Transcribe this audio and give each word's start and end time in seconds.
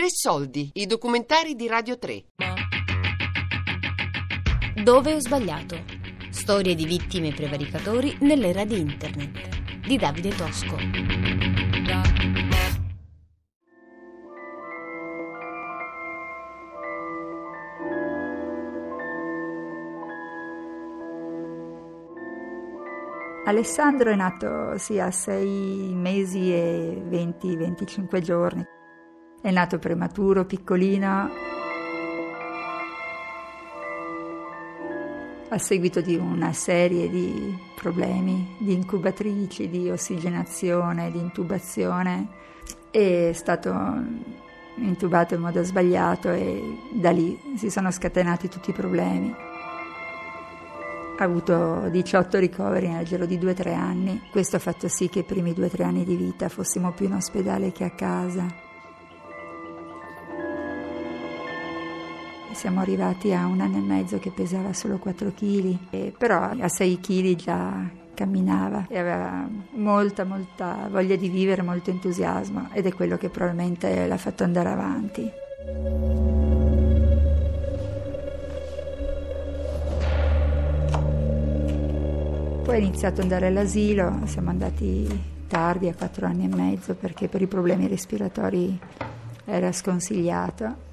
Tre 0.00 0.08
soldi, 0.08 0.70
i 0.76 0.86
documentari 0.86 1.54
di 1.54 1.66
Radio 1.66 1.98
3. 1.98 2.24
Dove 4.82 5.14
ho 5.14 5.20
sbagliato? 5.20 5.76
Storie 6.30 6.74
di 6.74 6.86
vittime 6.86 7.28
e 7.28 7.34
prevaricatori 7.34 8.16
nell'era 8.20 8.64
di 8.64 8.78
Internet. 8.78 9.86
Di 9.86 9.98
Davide 9.98 10.30
Tosco. 10.30 10.76
Alessandro 23.44 24.10
è 24.10 24.16
nato 24.16 24.78
sì, 24.78 24.98
a 24.98 25.10
sei 25.10 25.92
mesi 25.92 26.54
e 26.54 27.02
20-25 27.06 28.20
giorni. 28.20 28.78
È 29.42 29.50
nato 29.50 29.78
prematuro, 29.78 30.44
piccolino, 30.44 31.30
a 35.48 35.58
seguito 35.58 36.02
di 36.02 36.14
una 36.14 36.52
serie 36.52 37.08
di 37.08 37.56
problemi 37.74 38.56
di 38.58 38.74
incubatrici, 38.74 39.70
di 39.70 39.88
ossigenazione, 39.88 41.10
di 41.10 41.18
intubazione. 41.18 42.28
È 42.90 43.30
stato 43.32 43.72
intubato 44.74 45.34
in 45.34 45.40
modo 45.40 45.62
sbagliato 45.64 46.30
e 46.32 46.62
da 46.92 47.10
lì 47.10 47.38
si 47.56 47.70
sono 47.70 47.90
scatenati 47.90 48.48
tutti 48.48 48.68
i 48.70 48.74
problemi. 48.74 49.34
Ha 51.16 51.24
avuto 51.24 51.88
18 51.88 52.38
ricoveri 52.38 52.88
nel 52.88 53.06
giro 53.06 53.24
di 53.24 53.38
2-3 53.38 53.74
anni. 53.74 54.20
Questo 54.30 54.56
ha 54.56 54.60
fatto 54.60 54.86
sì 54.86 55.08
che 55.08 55.20
i 55.20 55.24
primi 55.24 55.52
2-3 55.52 55.82
anni 55.82 56.04
di 56.04 56.14
vita 56.14 56.50
fossimo 56.50 56.92
più 56.92 57.06
in 57.06 57.14
ospedale 57.14 57.72
che 57.72 57.84
a 57.84 57.90
casa. 57.90 58.68
Siamo 62.60 62.80
arrivati 62.80 63.32
a 63.32 63.46
un 63.46 63.62
anno 63.62 63.78
e 63.78 63.80
mezzo 63.80 64.18
che 64.18 64.30
pesava 64.30 64.74
solo 64.74 64.98
4 64.98 65.32
kg, 65.32 66.12
però 66.18 66.42
a 66.42 66.68
6 66.68 67.00
kg 67.00 67.34
già 67.34 67.90
camminava 68.12 68.84
e 68.86 68.98
aveva 68.98 69.48
molta, 69.76 70.24
molta 70.24 70.86
voglia 70.90 71.16
di 71.16 71.30
vivere, 71.30 71.62
molto 71.62 71.88
entusiasmo 71.88 72.68
ed 72.74 72.84
è 72.84 72.92
quello 72.92 73.16
che 73.16 73.30
probabilmente 73.30 74.06
l'ha 74.06 74.16
fatto 74.18 74.44
andare 74.44 74.68
avanti. 74.68 75.30
Poi 82.62 82.74
ha 82.74 82.78
iniziato 82.78 83.14
ad 83.14 83.22
andare 83.22 83.46
all'asilo, 83.46 84.20
siamo 84.26 84.50
andati 84.50 85.08
tardi, 85.48 85.88
a 85.88 85.94
4 85.94 86.26
anni 86.26 86.44
e 86.44 86.54
mezzo, 86.54 86.94
perché 86.94 87.26
per 87.26 87.40
i 87.40 87.46
problemi 87.46 87.88
respiratori 87.88 88.78
era 89.46 89.72
sconsigliato 89.72 90.88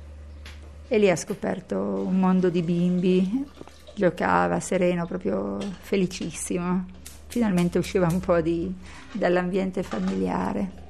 e 0.87 0.97
lì 0.97 1.09
ha 1.09 1.15
scoperto 1.15 1.77
un 1.77 2.17
mondo 2.17 2.49
di 2.49 2.61
bimbi, 2.61 3.45
giocava 3.93 4.59
sereno, 4.59 5.05
proprio 5.05 5.57
felicissimo. 5.81 6.85
Finalmente 7.27 7.77
usciva 7.77 8.07
un 8.09 8.19
po' 8.19 8.39
di, 8.39 8.73
dall'ambiente 9.11 9.83
familiare. 9.83 10.85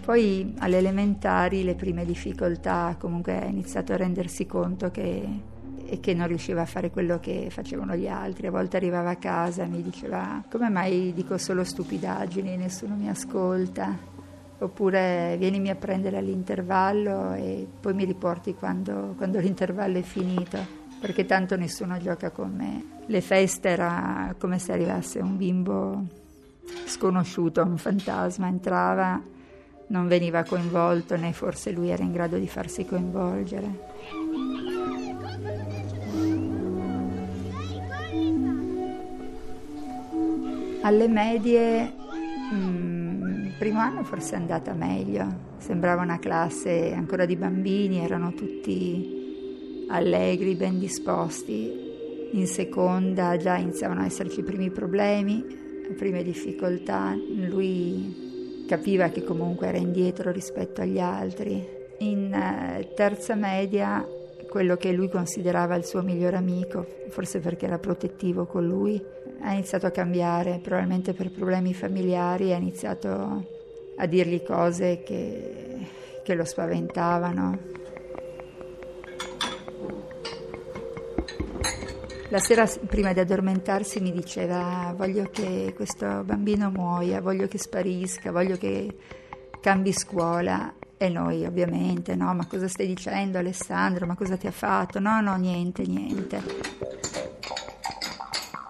Poi 0.00 0.54
alle 0.60 0.78
elementari 0.78 1.62
le 1.62 1.74
prime 1.74 2.06
difficoltà, 2.06 2.96
comunque 2.98 3.38
ha 3.38 3.44
iniziato 3.44 3.92
a 3.92 3.96
rendersi 3.96 4.46
conto 4.46 4.90
che, 4.90 5.28
che 6.00 6.14
non 6.14 6.26
riusciva 6.26 6.62
a 6.62 6.66
fare 6.66 6.90
quello 6.90 7.20
che 7.20 7.48
facevano 7.50 7.94
gli 7.94 8.08
altri. 8.08 8.46
A 8.46 8.50
volte 8.50 8.78
arrivava 8.78 9.10
a 9.10 9.16
casa 9.16 9.64
e 9.64 9.66
mi 9.66 9.82
diceva 9.82 10.42
come 10.50 10.70
mai 10.70 11.12
dico 11.14 11.36
solo 11.36 11.62
stupidaggini, 11.62 12.56
nessuno 12.56 12.94
mi 12.94 13.10
ascolta 13.10 14.17
oppure 14.58 15.36
vienimi 15.38 15.70
a 15.70 15.76
prendere 15.76 16.18
all'intervallo 16.18 17.34
e 17.34 17.66
poi 17.80 17.94
mi 17.94 18.04
riporti 18.04 18.54
quando, 18.54 19.14
quando 19.16 19.38
l'intervallo 19.38 19.98
è 19.98 20.02
finito, 20.02 20.58
perché 21.00 21.26
tanto 21.26 21.56
nessuno 21.56 21.98
gioca 21.98 22.30
con 22.30 22.52
me. 22.54 22.84
Le 23.06 23.20
feste 23.20 23.68
era 23.68 24.34
come 24.38 24.58
se 24.58 24.72
arrivasse 24.72 25.20
un 25.20 25.36
bimbo 25.36 26.04
sconosciuto, 26.86 27.62
un 27.62 27.78
fantasma, 27.78 28.48
entrava, 28.48 29.20
non 29.88 30.06
veniva 30.06 30.42
coinvolto 30.42 31.16
né 31.16 31.32
forse 31.32 31.70
lui 31.70 31.88
era 31.88 32.02
in 32.02 32.12
grado 32.12 32.36
di 32.36 32.48
farsi 32.48 32.84
coinvolgere. 32.84 33.86
Alle 40.82 41.08
medie... 41.08 41.92
Mm, 42.52 42.97
primo 43.58 43.80
anno 43.80 44.04
forse 44.04 44.34
è 44.34 44.36
andata 44.36 44.72
meglio, 44.72 45.26
sembrava 45.58 46.02
una 46.02 46.20
classe 46.20 46.92
ancora 46.94 47.26
di 47.26 47.34
bambini, 47.34 47.98
erano 47.98 48.32
tutti 48.32 49.86
allegri, 49.88 50.54
ben 50.54 50.78
disposti. 50.78 51.86
In 52.32 52.46
seconda 52.46 53.36
già 53.36 53.56
iniziavano 53.56 54.00
ad 54.00 54.06
esserci 54.06 54.40
i 54.40 54.44
primi 54.44 54.70
problemi, 54.70 55.44
le 55.88 55.94
prime 55.94 56.22
difficoltà, 56.22 57.14
lui 57.14 58.64
capiva 58.68 59.08
che 59.08 59.24
comunque 59.24 59.66
era 59.66 59.78
indietro 59.78 60.30
rispetto 60.30 60.82
agli 60.82 61.00
altri. 61.00 61.66
In 61.98 62.32
eh, 62.32 62.92
terza 62.94 63.34
media 63.34 64.06
quello 64.48 64.76
che 64.76 64.92
lui 64.92 65.08
considerava 65.08 65.76
il 65.76 65.84
suo 65.84 66.02
migliore 66.02 66.36
amico, 66.36 66.86
forse 67.10 67.38
perché 67.40 67.66
era 67.66 67.78
protettivo 67.78 68.46
con 68.46 68.66
lui, 68.66 69.00
ha 69.42 69.52
iniziato 69.52 69.86
a 69.86 69.90
cambiare, 69.90 70.58
probabilmente 70.62 71.12
per 71.12 71.30
problemi 71.30 71.74
familiari, 71.74 72.52
ha 72.52 72.56
iniziato 72.56 73.46
a 73.96 74.06
dirgli 74.06 74.42
cose 74.42 75.02
che, 75.04 75.86
che 76.24 76.34
lo 76.34 76.44
spaventavano. 76.44 77.76
La 82.30 82.38
sera 82.40 82.66
prima 82.86 83.14
di 83.14 83.20
addormentarsi 83.20 84.00
mi 84.00 84.12
diceva 84.12 84.92
voglio 84.94 85.30
che 85.30 85.72
questo 85.74 86.24
bambino 86.24 86.70
muoia, 86.70 87.22
voglio 87.22 87.48
che 87.48 87.56
sparisca, 87.56 88.30
voglio 88.30 88.56
che 88.56 88.94
cambi 89.62 89.92
scuola 89.92 90.74
e 90.98 91.08
noi 91.08 91.46
ovviamente, 91.46 92.16
no, 92.16 92.34
ma 92.34 92.44
cosa 92.46 92.66
stai 92.66 92.88
dicendo 92.88 93.38
Alessandro? 93.38 94.04
Ma 94.04 94.16
cosa 94.16 94.36
ti 94.36 94.48
ha 94.48 94.50
fatto? 94.50 94.98
No, 94.98 95.20
no, 95.20 95.36
niente, 95.36 95.84
niente. 95.86 96.42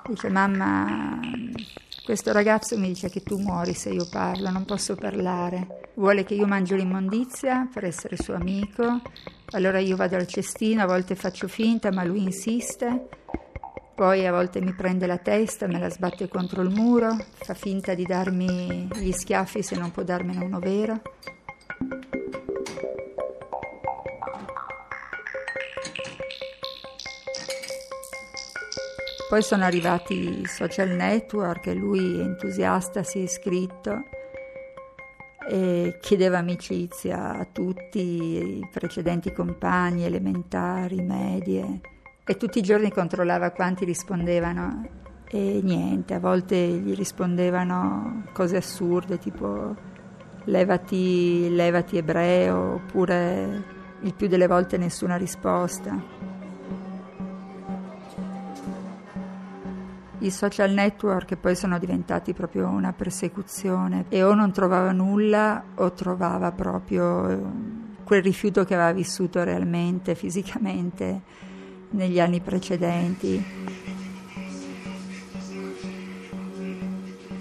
Dice 0.06 0.28
mamma, 0.28 1.18
questo 2.04 2.32
ragazzo 2.32 2.78
mi 2.78 2.88
dice 2.88 3.08
che 3.08 3.22
tu 3.22 3.38
muori 3.38 3.72
se 3.72 3.88
io 3.88 4.06
parlo, 4.10 4.50
non 4.50 4.64
posso 4.64 4.94
parlare. 4.94 5.90
Vuole 5.94 6.24
che 6.24 6.34
io 6.34 6.46
mangio 6.46 6.76
l'immondizia 6.76 7.68
per 7.72 7.84
essere 7.84 8.16
suo 8.16 8.34
amico. 8.34 9.00
Allora 9.52 9.78
io 9.78 9.96
vado 9.96 10.16
al 10.16 10.26
cestino, 10.26 10.82
a 10.82 10.86
volte 10.86 11.14
faccio 11.14 11.48
finta, 11.48 11.90
ma 11.90 12.04
lui 12.04 12.22
insiste. 12.22 13.08
Poi 13.94 14.26
a 14.26 14.32
volte 14.32 14.60
mi 14.60 14.74
prende 14.74 15.06
la 15.06 15.18
testa, 15.18 15.66
me 15.66 15.78
la 15.78 15.90
sbatte 15.90 16.28
contro 16.28 16.62
il 16.62 16.70
muro, 16.70 17.16
fa 17.32 17.54
finta 17.54 17.94
di 17.94 18.04
darmi 18.04 18.88
gli 18.94 19.12
schiaffi 19.12 19.62
se 19.62 19.76
non 19.76 19.90
può 19.90 20.02
darmene 20.02 20.44
uno 20.44 20.60
vero. 20.60 21.00
Poi 29.28 29.42
sono 29.42 29.64
arrivati 29.64 30.40
i 30.40 30.46
social 30.46 30.88
network 30.88 31.66
e 31.66 31.74
lui 31.74 32.18
entusiasta 32.18 33.02
si 33.02 33.18
è 33.18 33.22
iscritto 33.22 34.04
e 35.46 35.98
chiedeva 36.00 36.38
amicizia 36.38 37.36
a 37.36 37.44
tutti 37.44 38.00
i 38.00 38.68
precedenti 38.72 39.30
compagni 39.34 40.04
elementari, 40.06 41.02
medie 41.02 41.80
e 42.24 42.36
tutti 42.38 42.60
i 42.60 42.62
giorni 42.62 42.90
controllava 42.90 43.50
quanti 43.50 43.84
rispondevano 43.84 44.88
e 45.30 45.60
niente, 45.62 46.14
a 46.14 46.20
volte 46.20 46.56
gli 46.56 46.94
rispondevano 46.94 48.28
cose 48.32 48.56
assurde 48.56 49.18
tipo 49.18 49.76
levati, 50.44 51.54
levati 51.54 51.98
ebreo 51.98 52.76
oppure 52.76 53.64
il 54.00 54.14
più 54.14 54.26
delle 54.26 54.46
volte 54.46 54.78
nessuna 54.78 55.16
risposta. 55.16 56.37
I 60.20 60.30
social 60.32 60.72
network 60.72 61.36
poi 61.36 61.54
sono 61.54 61.78
diventati 61.78 62.32
proprio 62.32 62.66
una 62.66 62.92
persecuzione 62.92 64.06
e 64.08 64.24
o 64.24 64.34
non 64.34 64.52
trovava 64.52 64.90
nulla 64.90 65.62
o 65.76 65.92
trovava 65.92 66.50
proprio 66.50 67.28
eh, 67.28 67.38
quel 68.02 68.22
rifiuto 68.22 68.64
che 68.64 68.74
aveva 68.74 68.92
vissuto 68.92 69.44
realmente, 69.44 70.16
fisicamente, 70.16 71.22
negli 71.90 72.18
anni 72.18 72.40
precedenti. 72.40 73.44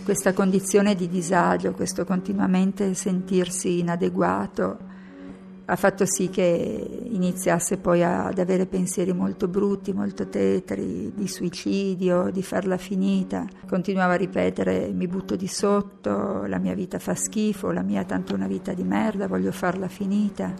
Questa 0.03 0.33
condizione 0.33 0.93
di 0.93 1.09
disagio, 1.09 1.73
questo 1.73 2.05
continuamente 2.05 2.93
sentirsi 2.93 3.79
inadeguato, 3.79 4.77
ha 5.69 5.75
fatto 5.75 6.05
sì 6.05 6.29
che 6.29 7.01
iniziasse 7.11 7.77
poi 7.77 8.01
ad 8.01 8.39
avere 8.39 8.65
pensieri 8.67 9.11
molto 9.11 9.49
brutti, 9.49 9.91
molto 9.91 10.29
tetri, 10.29 11.11
di 11.13 11.27
suicidio, 11.27 12.29
di 12.31 12.41
farla 12.41 12.77
finita. 12.77 13.45
Continuava 13.67 14.13
a 14.13 14.17
ripetere 14.17 14.87
mi 14.93 15.07
butto 15.07 15.35
di 15.35 15.47
sotto, 15.47 16.45
la 16.45 16.57
mia 16.57 16.73
vita 16.73 16.99
fa 16.99 17.15
schifo, 17.15 17.71
la 17.71 17.81
mia 17.81 18.05
tanto 18.05 18.33
una 18.33 18.47
vita 18.47 18.71
di 18.73 18.83
merda, 18.83 19.27
voglio 19.27 19.51
farla 19.51 19.89
finita. 19.89 20.53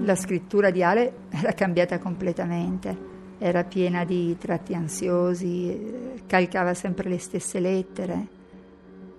La 0.00 0.16
scrittura 0.16 0.70
di 0.70 0.82
Ale 0.82 1.12
era 1.30 1.52
cambiata 1.52 2.00
completamente, 2.00 3.10
era 3.38 3.62
piena 3.62 4.04
di 4.04 4.36
tratti 4.36 4.74
ansiosi, 4.74 6.20
calcava 6.26 6.74
sempre 6.74 7.08
le 7.08 7.18
stesse 7.18 7.60
lettere, 7.60 8.40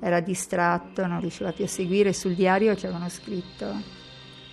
era 0.04 0.20
distratto, 0.20 1.08
non 1.08 1.22
riusciva 1.22 1.54
più 1.54 1.64
a 1.64 1.68
seguire. 1.68 2.12
Sul 2.12 2.36
diario 2.36 2.76
c'erano 2.76 3.08
scritto 3.08 4.02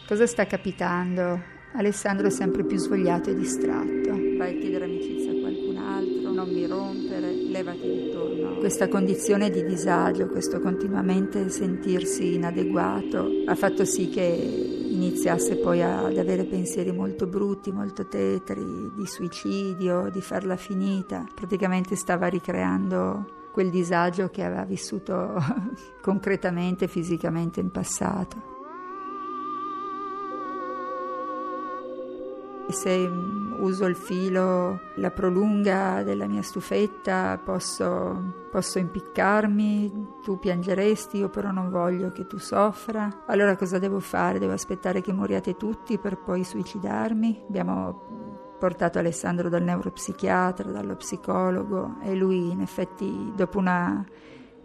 Cosa 0.06 0.26
sta 0.26 0.47
capitando? 0.47 1.58
Alessandro 1.75 2.26
è 2.26 2.31
sempre 2.31 2.64
più 2.64 2.76
svogliato 2.79 3.31
e 3.31 3.35
distratto. 3.37 4.11
Vai 4.37 4.56
a 4.56 4.58
chiedere 4.58 4.85
amicizia 4.85 5.31
a 5.31 5.41
qualcun 5.41 5.76
altro, 5.76 6.32
non 6.32 6.49
mi 6.49 6.67
rompere, 6.67 7.32
levati 7.32 7.88
intorno. 7.88 8.56
Questa 8.58 8.88
condizione 8.88 9.50
di 9.50 9.64
disagio, 9.64 10.26
questo 10.26 10.58
continuamente 10.58 11.49
sentirsi 11.49 12.35
inadeguato, 12.35 13.29
ha 13.46 13.55
fatto 13.55 13.85
sì 13.85 14.08
che 14.08 14.20
iniziasse 14.20 15.56
poi 15.56 15.81
ad 15.82 16.19
avere 16.19 16.44
pensieri 16.44 16.91
molto 16.91 17.26
brutti, 17.26 17.70
molto 17.70 18.06
tetri, 18.06 18.64
di 18.96 19.06
suicidio, 19.06 20.11
di 20.11 20.20
farla 20.20 20.56
finita. 20.56 21.25
Praticamente 21.35 21.94
stava 21.94 22.26
ricreando 22.26 23.38
quel 23.52 23.70
disagio 23.70 24.29
che 24.29 24.44
aveva 24.44 24.64
vissuto 24.64 25.35
concretamente, 26.00 26.88
fisicamente 26.88 27.61
in 27.61 27.70
passato. 27.70 28.49
Se 32.69 33.11
uso 33.61 33.85
il 33.87 33.97
filo, 33.97 34.81
la 34.94 35.11
prolunga 35.11 36.02
della 36.02 36.26
mia 36.26 36.43
stufetta, 36.43 37.38
posso, 37.43 38.47
posso 38.50 38.79
impiccarmi, 38.79 40.19
tu 40.23 40.38
piangeresti, 40.38 41.19
io 41.19 41.29
però 41.29 41.50
non 41.50 41.70
voglio 41.70 42.11
che 42.12 42.26
tu 42.26 42.38
soffra. 42.38 43.25
Allora 43.26 43.56
cosa 43.56 43.79
devo 43.79 44.00
fare? 44.00 44.38
Devo 44.38 44.53
aspettare 44.53 45.00
che 45.00 45.12
moriate 45.12 45.56
tutti 45.56 45.99
per 45.99 46.17
poi 46.17 46.44
suicidarmi? 46.44 47.44
Abbiamo 47.49 48.50
portato 48.60 48.98
Alessandro 48.98 49.48
dal 49.48 49.62
neuropsichiatra, 49.62 50.70
dallo 50.70 50.94
psicologo 50.96 51.96
e 52.02 52.14
lui 52.14 52.50
in 52.50 52.60
effetti 52.60 53.32
dopo 53.34 53.58
una 53.58 54.04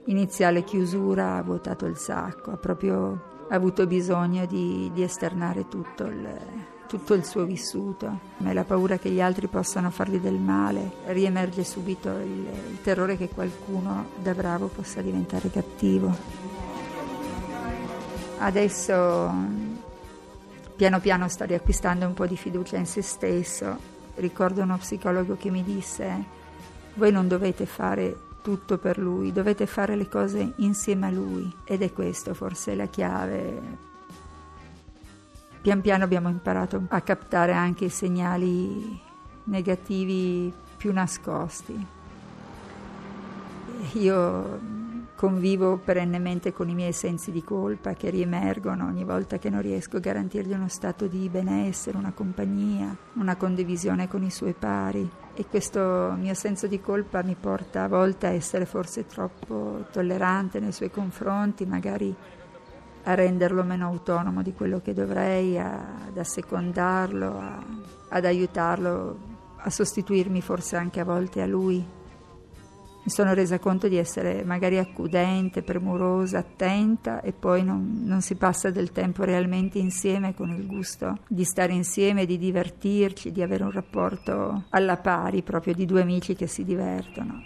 iniziale 0.07 0.65
chiusura 0.65 1.38
ha 1.38 1.42
vuotato 1.42 1.86
il 1.86 1.95
sacco, 1.95 2.51
ha 2.51 2.57
proprio 2.57 3.45
avuto 3.50 3.88
bisogno 3.88 4.45
di, 4.45 4.92
di 4.94 5.01
esternare 5.01 5.69
tutto 5.69 6.03
il 6.03 6.63
tutto 6.88 7.15
il 7.15 7.25
suo 7.25 7.45
vissuto, 7.45 8.19
ma 8.38 8.53
la 8.53 8.63
paura 8.63 9.00
che 9.00 9.09
gli 9.09 9.19
altri 9.19 9.47
possano 9.47 9.89
fargli 9.89 10.19
del 10.19 10.39
male, 10.39 10.92
riemerge 11.07 11.63
subito 11.63 12.09
il, 12.09 12.47
il 12.69 12.81
terrore 12.83 13.18
che 13.18 13.27
qualcuno 13.27 14.09
da 14.21 14.36
bravo 14.36 14.68
possa 14.68 15.01
diventare 15.01 15.50
cattivo. 15.50 16.15
Adesso 18.38 19.65
piano 20.75 21.00
piano 21.00 21.27
sta 21.27 21.45
riacquistando 21.45 22.06
un 22.06 22.13
po' 22.13 22.25
di 22.25 22.38
fiducia 22.38 22.77
in 22.77 22.86
se 22.86 23.01
stesso. 23.01 23.94
Ricordo 24.16 24.62
uno 24.62 24.77
psicologo 24.77 25.36
che 25.36 25.50
mi 25.50 25.63
disse, 25.63 26.24
voi 26.95 27.12
non 27.12 27.27
dovete 27.27 27.66
fare 27.66 28.16
tutto 28.42 28.77
per 28.77 28.98
lui, 28.98 29.31
dovete 29.31 29.66
fare 29.66 29.95
le 29.95 30.07
cose 30.07 30.54
insieme 30.57 31.07
a 31.07 31.12
lui 31.12 31.54
ed 31.66 31.81
è 31.81 31.92
questo 31.92 32.33
forse 32.33 32.75
la 32.75 32.86
chiave 32.86 33.94
pian 35.66 35.81
piano 35.81 36.04
abbiamo 36.04 36.30
imparato 36.30 36.83
a 36.89 37.01
captare 37.01 37.54
anche 37.54 37.86
i 37.86 37.89
segnali 37.89 39.01
negativi 39.45 40.54
più 40.78 40.94
nascosti. 40.94 41.88
Io 43.94 44.60
convivo 45.16 45.78
perennemente 45.78 46.52
con 46.52 46.68
i 46.70 46.76
miei 46.76 46.92
sensi 46.92 47.32
di 47.32 47.44
colpa 47.44 47.94
che 47.94 48.10
riemergono 48.10 48.86
ogni 48.86 49.06
volta 49.06 49.38
che 49.38 49.50
non 49.50 49.62
riesco 49.62 49.98
a 49.98 50.02
garantirgli 50.02 50.54
uno 50.54 50.68
stato 50.68 51.08
di 51.08 51.30
benessere, 51.30 51.98
una 51.98 52.12
compagnia, 52.12 52.96
una 53.14 53.36
condivisione 53.38 54.08
con 54.08 54.24
i 54.24 54.30
suoi 54.30 54.54
pari 54.54 55.10
e 55.34 55.46
questo 55.48 56.16
mio 56.18 56.34
senso 56.34 56.68
di 56.68 56.80
colpa 56.80 57.22
mi 57.22 57.36
porta 57.40 57.84
a 57.84 57.88
volte 57.88 58.28
a 58.28 58.32
essere 58.32 58.66
forse 58.66 59.06
troppo 59.06 59.86
tollerante 59.92 60.60
nei 60.60 60.72
suoi 60.72 60.90
confronti, 60.92 61.66
magari 61.66 62.16
a 63.04 63.14
renderlo 63.14 63.64
meno 63.64 63.86
autonomo 63.86 64.42
di 64.42 64.54
quello 64.54 64.82
che 64.82 64.94
dovrei, 64.94 65.58
a, 65.60 66.06
ad 66.08 66.18
assecondarlo, 66.18 67.38
a, 67.38 67.64
ad 68.10 68.26
aiutarlo, 68.26 69.18
a 69.58 69.70
sostituirmi 69.70 70.42
forse 70.42 70.76
anche 70.78 71.00
a 71.00 71.06
volte 71.06 71.42
a 71.42 71.46
lui. 71.46 71.86
Mi 73.06 73.12
sono 73.12 73.36
resa 73.36 73.60
conto 73.60 73.88
di 73.88 73.98
essere 73.98 74.44
magari 74.44 74.80
accudente, 74.80 75.62
premurosa, 75.62 76.40
attenta 76.40 77.22
e 77.22 77.34
poi 77.34 77.63
non, 77.63 78.02
non 78.04 78.22
si 78.22 78.34
passa 78.34 78.72
del 78.72 78.92
tempo 78.92 79.24
realmente 79.24 79.78
insieme 79.78 80.34
con 80.34 80.50
il 80.50 80.66
gusto 80.66 81.19
di 81.28 81.44
stare 81.44 81.72
insieme, 81.72 82.25
di 82.25 82.40
divertirci, 82.40 83.31
di 83.31 83.44
avere 83.44 83.63
un 83.63 83.69
rapporto 83.69 84.63
alla 84.69 84.98
pari 84.98 85.44
proprio 85.44 85.75
di 85.75 85.86
due 85.86 86.02
amici 86.02 86.34
che 86.34 86.48
si 86.48 86.63
divertono. 86.63 87.44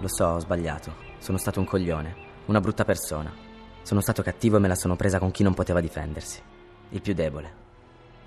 Lo 0.00 0.08
so, 0.08 0.24
ho 0.26 0.40
sbagliato. 0.40 0.92
Sono 1.18 1.38
stato 1.38 1.60
un 1.60 1.66
coglione, 1.66 2.16
una 2.46 2.60
brutta 2.60 2.84
persona. 2.84 3.43
Sono 3.84 4.00
stato 4.00 4.22
cattivo 4.22 4.56
e 4.56 4.60
me 4.60 4.68
la 4.68 4.76
sono 4.76 4.96
presa 4.96 5.18
con 5.18 5.30
chi 5.30 5.42
non 5.42 5.52
poteva 5.52 5.78
difendersi. 5.78 6.40
Il 6.88 7.02
più 7.02 7.12
debole. 7.12 7.52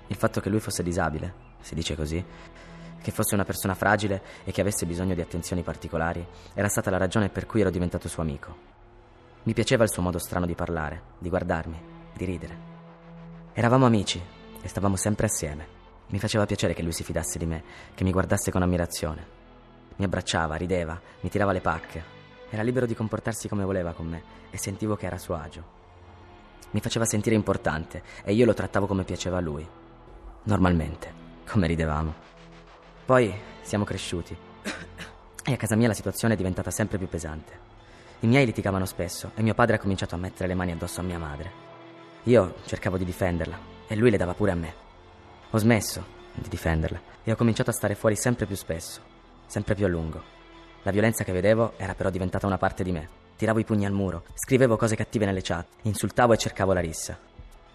Il 0.06 0.14
fatto 0.14 0.40
che 0.40 0.48
lui 0.48 0.60
fosse 0.60 0.84
disabile, 0.84 1.34
si 1.58 1.74
dice 1.74 1.96
così, 1.96 2.24
che 3.02 3.10
fosse 3.10 3.34
una 3.34 3.44
persona 3.44 3.74
fragile 3.74 4.22
e 4.44 4.52
che 4.52 4.60
avesse 4.60 4.86
bisogno 4.86 5.14
di 5.14 5.20
attenzioni 5.20 5.62
particolari, 5.62 6.24
era 6.54 6.68
stata 6.68 6.90
la 6.90 6.96
ragione 6.96 7.28
per 7.28 7.46
cui 7.46 7.60
ero 7.60 7.70
diventato 7.70 8.06
suo 8.06 8.22
amico. 8.22 8.56
Mi 9.42 9.52
piaceva 9.52 9.82
il 9.82 9.90
suo 9.90 10.00
modo 10.00 10.20
strano 10.20 10.46
di 10.46 10.54
parlare, 10.54 11.02
di 11.18 11.28
guardarmi, 11.28 11.82
di 12.14 12.24
ridere. 12.24 12.58
Eravamo 13.52 13.84
amici 13.84 14.22
e 14.62 14.68
stavamo 14.68 14.94
sempre 14.94 15.26
assieme. 15.26 15.66
Mi 16.10 16.20
faceva 16.20 16.46
piacere 16.46 16.72
che 16.72 16.82
lui 16.82 16.92
si 16.92 17.02
fidasse 17.02 17.36
di 17.36 17.46
me, 17.46 17.64
che 17.94 18.04
mi 18.04 18.12
guardasse 18.12 18.52
con 18.52 18.62
ammirazione. 18.62 19.26
Mi 19.96 20.04
abbracciava, 20.04 20.54
rideva, 20.54 21.00
mi 21.22 21.28
tirava 21.28 21.50
le 21.50 21.60
pacche. 21.60 22.17
Era 22.50 22.62
libero 22.62 22.86
di 22.86 22.94
comportarsi 22.94 23.48
come 23.48 23.64
voleva 23.64 23.92
con 23.92 24.06
me 24.06 24.22
e 24.50 24.58
sentivo 24.58 24.96
che 24.96 25.06
era 25.06 25.16
a 25.16 25.18
suo 25.18 25.34
agio. 25.34 25.76
Mi 26.70 26.80
faceva 26.80 27.04
sentire 27.04 27.34
importante 27.34 28.02
e 28.24 28.32
io 28.32 28.44
lo 28.44 28.54
trattavo 28.54 28.86
come 28.86 29.04
piaceva 29.04 29.38
a 29.38 29.40
lui. 29.40 29.66
Normalmente, 30.44 31.12
come 31.46 31.66
ridevamo. 31.66 32.14
Poi 33.04 33.34
siamo 33.62 33.84
cresciuti 33.84 34.36
e 35.44 35.52
a 35.52 35.56
casa 35.56 35.76
mia 35.76 35.88
la 35.88 35.94
situazione 35.94 36.34
è 36.34 36.36
diventata 36.36 36.70
sempre 36.70 36.98
più 36.98 37.08
pesante. 37.08 37.66
I 38.20 38.26
miei 38.26 38.46
litigavano 38.46 38.86
spesso 38.86 39.30
e 39.34 39.42
mio 39.42 39.54
padre 39.54 39.76
ha 39.76 39.78
cominciato 39.78 40.14
a 40.14 40.18
mettere 40.18 40.48
le 40.48 40.54
mani 40.54 40.72
addosso 40.72 41.00
a 41.00 41.04
mia 41.04 41.18
madre. 41.18 41.66
Io 42.24 42.56
cercavo 42.64 42.98
di 42.98 43.04
difenderla 43.04 43.58
e 43.86 43.96
lui 43.96 44.10
le 44.10 44.16
dava 44.16 44.34
pure 44.34 44.50
a 44.50 44.56
me. 44.56 44.74
Ho 45.50 45.58
smesso 45.58 46.04
di 46.34 46.48
difenderla 46.48 47.00
e 47.24 47.32
ho 47.32 47.36
cominciato 47.36 47.70
a 47.70 47.74
stare 47.74 47.94
fuori 47.94 48.16
sempre 48.16 48.46
più 48.46 48.56
spesso 48.56 49.16
sempre 49.48 49.74
più 49.74 49.86
a 49.86 49.88
lungo. 49.88 50.36
La 50.82 50.90
violenza 50.90 51.24
che 51.24 51.32
vedevo 51.32 51.72
era 51.76 51.94
però 51.94 52.10
diventata 52.10 52.46
una 52.46 52.58
parte 52.58 52.82
di 52.82 52.92
me. 52.92 53.08
Tiravo 53.36 53.58
i 53.58 53.64
pugni 53.64 53.86
al 53.86 53.92
muro, 53.92 54.24
scrivevo 54.34 54.76
cose 54.76 54.96
cattive 54.96 55.24
nelle 55.24 55.42
chat, 55.42 55.66
insultavo 55.82 56.32
e 56.32 56.38
cercavo 56.38 56.72
la 56.72 56.80
rissa. 56.80 57.18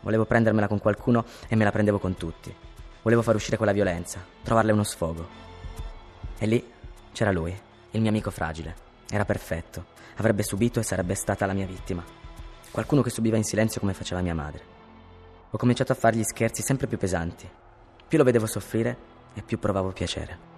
Volevo 0.02 0.26
prendermela 0.26 0.68
con 0.68 0.80
qualcuno 0.80 1.26
e 1.48 1.56
me 1.56 1.64
la 1.64 1.72
prendevo 1.72 2.00
con 2.00 2.16
tutti. 2.16 2.54
Volevo 3.02 3.22
far 3.22 3.36
uscire 3.36 3.58
quella 3.58 3.72
violenza, 3.72 4.24
trovarle 4.44 4.72
uno 4.72 4.84
sfogo. 4.84 5.28
E 6.38 6.46
lì 6.46 6.72
c'era 7.12 7.32
lui, 7.32 7.58
il 7.92 8.02
mio 8.02 8.10
amico 8.10 8.32
fragile. 8.32 8.76
Era 9.10 9.26
perfetto, 9.26 9.86
avrebbe 10.16 10.44
subito 10.44 10.80
e 10.80 10.84
sarebbe 10.84 11.16
stata 11.16 11.46
la 11.46 11.54
mia 11.54 11.66
vittima. 11.66 12.04
Qualcuno 12.72 13.02
che 13.02 13.10
subiva 13.10 13.38
in 13.38 13.44
silenzio 13.44 13.80
come 13.80 13.94
faceva 13.94 14.22
mia 14.22 14.34
madre. 14.34 14.64
Ho 15.52 15.58
cominciato 15.58 15.92
a 15.92 15.96
fargli 15.96 16.24
scherzi 16.24 16.62
sempre 16.62 16.88
più 16.88 16.98
pesanti. 16.98 17.48
Più 18.08 18.18
lo 18.18 18.24
vedevo 18.24 18.48
soffrire 18.48 18.98
e 19.34 19.42
più 19.44 19.60
provavo 19.60 19.92
piacere. 19.92 20.53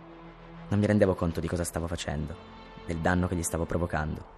Non 0.67 0.79
mi 0.79 0.85
rendevo 0.85 1.15
conto 1.15 1.39
di 1.39 1.47
cosa 1.47 1.63
stavo 1.63 1.87
facendo, 1.87 2.35
del 2.85 2.97
danno 2.97 3.27
che 3.27 3.35
gli 3.35 3.43
stavo 3.43 3.65
provocando. 3.65 4.33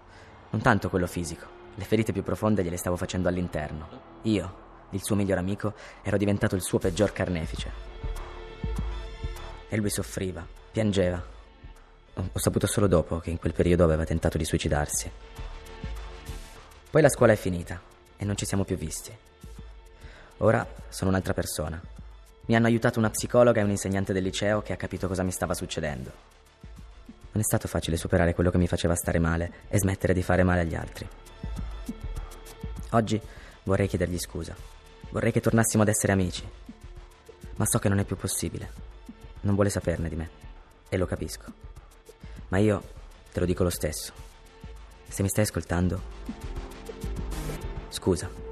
Non 0.49 0.61
tanto 0.61 0.89
quello 0.89 1.07
fisico, 1.07 1.45
le 1.75 1.83
ferite 1.83 2.11
più 2.11 2.23
profonde 2.23 2.63
gliele 2.63 2.77
stavo 2.77 2.95
facendo 2.95 3.27
all'interno. 3.27 3.87
Io, 4.23 4.65
il 4.91 5.03
suo 5.03 5.15
miglior 5.15 5.37
amico, 5.37 5.73
ero 6.01 6.17
diventato 6.17 6.55
il 6.55 6.61
suo 6.61 6.79
peggior 6.79 7.13
carnefice. 7.13 7.71
E 9.69 9.77
lui 9.77 9.89
soffriva, 9.89 10.45
piangeva. 10.71 11.23
Ho 12.15 12.39
saputo 12.39 12.67
solo 12.67 12.87
dopo 12.87 13.19
che 13.19 13.29
in 13.29 13.37
quel 13.37 13.53
periodo 13.53 13.83
aveva 13.83 14.05
tentato 14.05 14.37
di 14.37 14.45
suicidarsi. 14.45 15.11
Poi 16.89 17.01
la 17.01 17.09
scuola 17.09 17.33
è 17.33 17.35
finita 17.35 17.79
e 18.17 18.25
non 18.25 18.35
ci 18.35 18.45
siamo 18.45 18.63
più 18.63 18.75
visti. 18.75 19.15
Ora 20.37 20.67
sono 20.89 21.09
un'altra 21.09 21.33
persona. 21.33 21.79
Mi 22.47 22.55
hanno 22.55 22.67
aiutato 22.67 22.97
una 22.99 23.09
psicologa 23.09 23.59
e 23.59 23.63
un 23.63 23.69
insegnante 23.69 24.13
del 24.13 24.23
liceo 24.23 24.61
che 24.61 24.71
ha 24.71 24.77
capito 24.77 25.07
cosa 25.07 25.21
mi 25.21 25.31
stava 25.31 25.53
succedendo. 25.53 26.11
Non 27.31 27.41
è 27.41 27.43
stato 27.43 27.67
facile 27.67 27.97
superare 27.97 28.33
quello 28.33 28.49
che 28.49 28.57
mi 28.57 28.67
faceva 28.67 28.95
stare 28.95 29.19
male 29.19 29.51
e 29.67 29.77
smettere 29.77 30.13
di 30.13 30.23
fare 30.23 30.43
male 30.43 30.61
agli 30.61 30.75
altri. 30.75 31.07
Oggi 32.91 33.21
vorrei 33.63 33.87
chiedergli 33.87 34.17
scusa. 34.17 34.55
Vorrei 35.09 35.33
che 35.33 35.41
tornassimo 35.41 35.83
ad 35.83 35.89
essere 35.89 36.13
amici. 36.13 36.49
Ma 37.57 37.65
so 37.65 37.79
che 37.79 37.89
non 37.89 37.99
è 37.99 38.05
più 38.05 38.15
possibile. 38.15 38.71
Non 39.41 39.55
vuole 39.55 39.69
saperne 39.69 40.07
di 40.07 40.15
me. 40.15 40.29
E 40.87 40.95
lo 40.95 41.05
capisco. 41.05 41.51
Ma 42.47 42.59
io 42.59 42.81
te 43.33 43.41
lo 43.41 43.45
dico 43.45 43.63
lo 43.63 43.69
stesso. 43.69 44.13
Se 45.09 45.21
mi 45.21 45.27
stai 45.27 45.43
ascoltando, 45.43 46.01
scusa. 47.89 48.46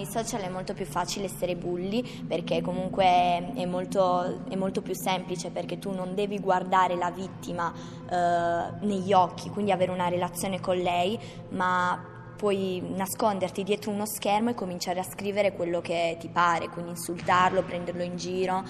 Nei 0.00 0.08
social 0.08 0.40
è 0.40 0.48
molto 0.48 0.72
più 0.72 0.86
facile 0.86 1.26
essere 1.26 1.56
bulli 1.56 2.24
perché 2.26 2.62
comunque 2.62 3.04
è 3.04 3.66
molto, 3.66 4.46
è 4.48 4.56
molto 4.56 4.80
più 4.80 4.94
semplice 4.94 5.50
perché 5.50 5.78
tu 5.78 5.90
non 5.90 6.14
devi 6.14 6.40
guardare 6.40 6.96
la 6.96 7.10
vittima 7.10 7.70
eh, 8.10 8.86
negli 8.86 9.12
occhi, 9.12 9.50
quindi 9.50 9.72
avere 9.72 9.90
una 9.90 10.08
relazione 10.08 10.58
con 10.58 10.78
lei, 10.78 11.20
ma 11.50 12.02
puoi 12.34 12.82
nasconderti 12.82 13.62
dietro 13.62 13.90
uno 13.90 14.06
schermo 14.06 14.48
e 14.48 14.54
cominciare 14.54 15.00
a 15.00 15.04
scrivere 15.04 15.52
quello 15.52 15.82
che 15.82 16.16
ti 16.18 16.28
pare, 16.28 16.70
quindi 16.70 16.92
insultarlo, 16.92 17.62
prenderlo 17.62 18.02
in 18.02 18.16
giro 18.16 18.64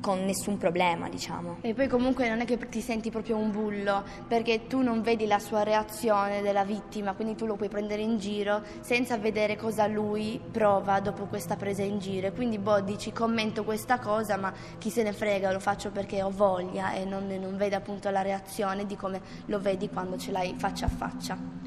con 0.00 0.24
nessun 0.24 0.56
problema, 0.56 1.08
diciamo. 1.08 1.58
E 1.60 1.74
poi 1.74 1.88
comunque 1.88 2.28
non 2.28 2.40
è 2.40 2.44
che 2.44 2.58
ti 2.68 2.80
senti 2.80 3.10
proprio 3.10 3.36
un 3.36 3.50
bullo, 3.50 4.04
perché 4.26 4.66
tu 4.66 4.80
non 4.80 5.02
vedi 5.02 5.26
la 5.26 5.38
sua 5.38 5.62
reazione 5.62 6.42
della 6.42 6.64
vittima, 6.64 7.14
quindi 7.14 7.34
tu 7.34 7.46
lo 7.46 7.56
puoi 7.56 7.68
prendere 7.68 8.02
in 8.02 8.18
giro 8.18 8.62
senza 8.80 9.16
vedere 9.18 9.56
cosa 9.56 9.86
lui 9.86 10.40
prova 10.50 11.00
dopo 11.00 11.24
questa 11.26 11.56
presa 11.56 11.82
in 11.82 11.98
giro. 11.98 12.32
Quindi 12.32 12.58
boh, 12.58 12.80
dici 12.80 13.12
commento 13.12 13.64
questa 13.64 13.98
cosa, 13.98 14.36
ma 14.36 14.52
chi 14.78 14.90
se 14.90 15.02
ne 15.02 15.12
frega, 15.12 15.52
lo 15.52 15.60
faccio 15.60 15.90
perché 15.90 16.22
ho 16.22 16.30
voglia 16.30 16.92
e 16.92 17.04
non, 17.04 17.26
non 17.26 17.56
vede 17.56 17.76
appunto 17.76 18.10
la 18.10 18.22
reazione 18.22 18.86
di 18.86 18.96
come 18.96 19.20
lo 19.46 19.58
vedi 19.60 19.88
quando 19.88 20.16
ce 20.16 20.30
l'hai 20.30 20.54
faccia 20.56 20.86
a 20.86 20.88
faccia. 20.88 21.57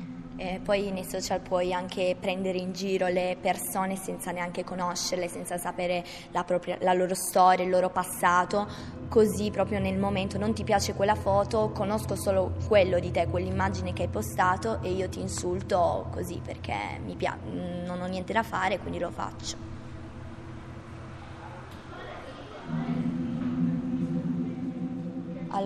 Eh, 0.42 0.60
poi 0.64 0.90
nei 0.90 1.06
social 1.08 1.40
puoi 1.40 1.72
anche 1.72 2.16
prendere 2.20 2.58
in 2.58 2.72
giro 2.72 3.06
le 3.06 3.38
persone 3.40 3.96
senza 3.96 4.32
neanche 4.32 4.64
conoscerle, 4.64 5.28
senza 5.28 5.60
sapere 5.60 6.04
la, 6.32 6.44
propria, 6.44 6.80
la, 6.82 6.94
loro 6.94 7.14
storia, 7.14 7.64
il 7.64 7.70
loro 7.70 7.92
passato, 7.92 8.68
così 9.08 9.52
proprio 9.52 9.78
nel 9.78 10.00
momento 10.00 10.40
non 10.40 10.56
ti 10.56 10.64
piace 10.64 10.96
quella 10.96 11.14
foto, 11.14 11.70
conosco 11.70 12.16
solo 12.16 12.54
quello 12.68 12.98
di 12.98 13.12
te, 13.12 13.28
quell'immagine 13.28 13.94
che 13.94 14.02
hai 14.02 14.08
postato 14.08 14.82
e 14.82 14.90
io 14.90 15.08
ti 15.10 15.20
insulto 15.20 16.08
così 16.12 16.42
perché 16.44 17.00
piace, 17.16 17.38
non 17.86 18.02
ho 18.02 18.08
niente 18.08 18.34
da 18.34 18.42
fare 18.42 18.80
quindi 18.80 18.98
lo 18.98 19.12
faccio. 19.12 19.81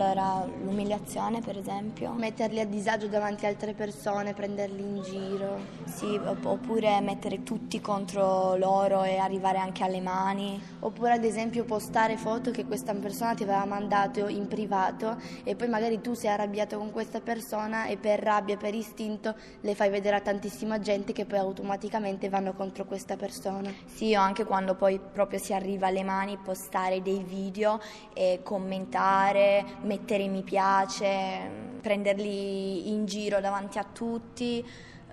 Allora, 0.06 0.46
l'umiliazione 0.64 1.42
per 1.42 1.58
esempio. 1.58 2.12
Metterli 2.12 2.60
a 2.60 2.66
disagio 2.66 3.08
davanti 3.08 3.46
a 3.46 3.50
altre 3.50 3.74
persone, 3.74 4.36
prenderli 4.36 4.80
in 4.80 5.02
giro. 5.02 5.58
Sì, 5.86 6.20
oppure 6.24 7.02
mettere 7.02 7.42
tutti 7.42 7.82
contro 7.82 8.56
loro 8.56 9.04
e 9.04 9.18
arrivare 9.18 9.58
anche 9.58 9.84
alle 9.84 10.02
mani. 10.02 10.62
Oppure 10.82 11.14
ad 11.14 11.24
esempio 11.24 11.64
postare 11.64 12.18
foto 12.18 12.52
che 12.52 12.66
questa 12.66 12.94
persona 12.94 13.34
ti 13.34 13.42
aveva 13.42 13.66
mandato 13.66 14.28
in 14.28 14.48
privato 14.48 15.18
e 15.44 15.56
poi 15.56 15.70
magari 15.70 16.00
tu 16.02 16.14
sei 16.14 16.30
arrabbiato 16.30 16.78
con 16.78 16.92
questa 16.92 17.20
persona 17.20 17.88
e 17.88 17.98
per 17.98 18.20
rabbia, 18.20 18.58
per 18.58 18.76
istinto 18.76 19.34
le 19.62 19.74
fai 19.74 19.90
vedere 19.90 20.18
a 20.18 20.22
tantissima 20.22 20.80
gente 20.80 21.14
che 21.14 21.26
poi 21.26 21.40
automaticamente 21.40 22.30
vanno 22.30 22.54
contro 22.54 22.86
questa 22.86 23.16
persona. 23.16 23.74
Sì, 23.86 24.14
o 24.14 24.20
anche 24.20 24.46
quando 24.46 24.76
poi 24.76 25.00
proprio 25.00 25.40
si 25.40 25.52
arriva 25.52 25.88
alle 25.88 26.04
mani 26.04 26.38
postare 26.38 27.02
dei 27.02 27.24
video 27.24 27.80
e 28.14 28.42
commentare 28.44 29.66
mettere 29.96 30.28
mi 30.28 30.44
piace, 30.44 31.50
prenderli 31.82 32.90
in 32.90 33.06
giro 33.06 33.40
davanti 33.40 33.78
a 33.78 33.86
tutti, 33.86 34.64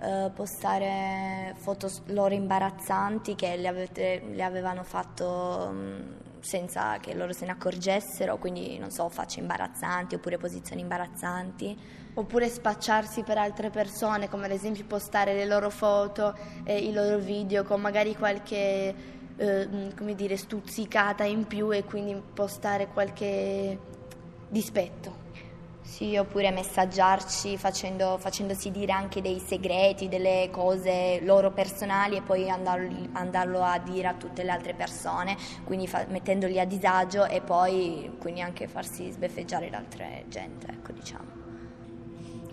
eh, 0.01 0.31
postare 0.33 1.55
foto 1.57 1.89
loro 2.07 2.33
imbarazzanti 2.33 3.35
che 3.35 3.55
le, 3.55 3.67
avete, 3.69 4.21
le 4.29 4.43
avevano 4.43 4.83
fatto 4.83 5.69
mm, 5.71 6.01
senza 6.41 6.97
che 6.97 7.13
loro 7.13 7.31
se 7.31 7.45
ne 7.45 7.51
accorgessero, 7.51 8.37
quindi 8.37 8.77
non 8.77 8.91
so, 8.91 9.07
facce 9.07 9.39
imbarazzanti 9.39 10.15
oppure 10.15 10.37
posizioni 10.37 10.81
imbarazzanti. 10.81 12.01
Oppure 12.15 12.47
spacciarsi 12.47 13.23
per 13.23 13.39
altre 13.39 13.71
persone, 13.71 14.29
come 14.29 14.45
ad 14.45 14.51
esempio 14.51 14.85
postare 14.85 15.33
le 15.33 15.47
loro 15.47 15.71
foto 15.71 16.37
e 16.63 16.77
i 16.77 16.93
loro 16.93 17.17
video 17.17 17.63
con 17.63 17.81
magari 17.81 18.15
qualche 18.15 18.93
eh, 19.35 19.67
mm, 19.67 19.89
come 19.97 20.13
dire, 20.13 20.37
stuzzicata 20.37 21.23
in 21.23 21.47
più 21.47 21.73
e 21.73 21.83
quindi 21.85 22.21
postare 22.33 22.87
qualche 22.87 23.79
dispetto. 24.53 25.21
Sì, 25.81 26.15
oppure 26.15 26.49
messaggiarci 26.51 27.57
facendo, 27.57 28.17
facendosi 28.17 28.71
dire 28.71 28.93
anche 28.93 29.21
dei 29.21 29.39
segreti, 29.39 30.07
delle 30.07 30.49
cose 30.49 31.19
loro 31.21 31.51
personali 31.51 32.15
e 32.15 32.21
poi 32.21 32.49
andarli, 32.49 33.09
andarlo 33.13 33.61
a 33.61 33.77
dire 33.79 34.07
a 34.07 34.13
tutte 34.13 34.43
le 34.43 34.51
altre 34.51 34.73
persone, 34.73 35.35
quindi 35.65 35.87
fa, 35.87 36.05
mettendoli 36.07 36.59
a 36.59 36.65
disagio 36.65 37.25
e 37.25 37.41
poi 37.41 38.15
quindi 38.19 38.41
anche 38.41 38.67
farsi 38.67 39.11
sbeffeggiare 39.11 39.69
da 39.69 39.77
altre 39.77 40.23
gente, 40.29 40.67
ecco 40.67 40.93
diciamo. 40.93 41.41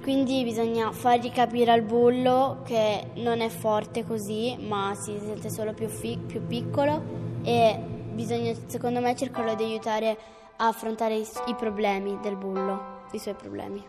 Quindi 0.03 0.43
bisogna 0.43 0.91
fargli 0.91 1.31
capire 1.31 1.71
al 1.71 1.83
bullo 1.83 2.63
che 2.65 3.11
non 3.17 3.41
è 3.41 3.49
forte 3.49 4.05
così, 4.05 4.57
ma 4.59 4.93
si 4.95 5.17
sente 5.19 5.51
solo 5.51 5.73
più, 5.73 5.89
fi- 5.89 6.19
più 6.19 6.45
piccolo 6.47 7.01
e 7.43 7.79
bisogna 8.13 8.53
secondo 8.67 9.01
me 9.01 9.15
cercare 9.15 9.55
di 9.57 9.65
aiutare 9.65 10.39
a 10.61 10.67
affrontare 10.67 11.17
i, 11.17 11.27
i 11.47 11.55
problemi 11.55 12.19
del 12.21 12.37
bullo, 12.37 13.05
i 13.13 13.19
suoi 13.19 13.35
problemi. 13.35 13.83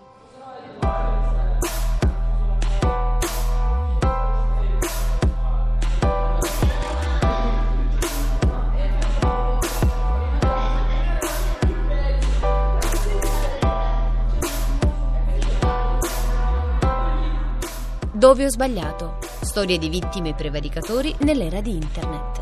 Dove 18.14 18.46
ho 18.46 18.50
sbagliato? 18.50 19.18
Storie 19.42 19.78
di 19.78 19.90
vittime 19.90 20.30
e 20.30 20.34
prevaricatori 20.36 21.14
nell'era 21.22 21.60
di 21.60 21.72
Internet. 21.72 22.40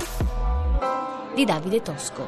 Di 1.33 1.45
Davide 1.45 1.81
Tosco. 1.81 2.27